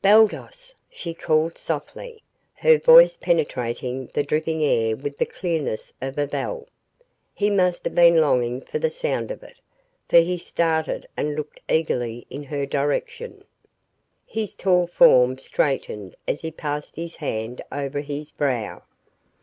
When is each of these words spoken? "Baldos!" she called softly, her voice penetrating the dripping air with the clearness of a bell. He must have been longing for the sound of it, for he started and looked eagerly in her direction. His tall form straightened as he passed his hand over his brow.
"Baldos!" 0.00 0.74
she 0.88 1.12
called 1.12 1.58
softly, 1.58 2.22
her 2.54 2.78
voice 2.78 3.18
penetrating 3.18 4.06
the 4.14 4.22
dripping 4.22 4.64
air 4.64 4.96
with 4.96 5.18
the 5.18 5.26
clearness 5.26 5.92
of 6.00 6.16
a 6.16 6.26
bell. 6.26 6.66
He 7.34 7.50
must 7.50 7.84
have 7.84 7.94
been 7.94 8.18
longing 8.18 8.62
for 8.62 8.78
the 8.78 8.88
sound 8.88 9.30
of 9.30 9.42
it, 9.42 9.58
for 10.08 10.20
he 10.20 10.38
started 10.38 11.06
and 11.18 11.36
looked 11.36 11.60
eagerly 11.68 12.26
in 12.30 12.44
her 12.44 12.64
direction. 12.64 13.44
His 14.24 14.54
tall 14.54 14.86
form 14.86 15.36
straightened 15.36 16.16
as 16.26 16.40
he 16.40 16.50
passed 16.50 16.96
his 16.96 17.16
hand 17.16 17.60
over 17.70 18.00
his 18.00 18.32
brow. 18.32 18.84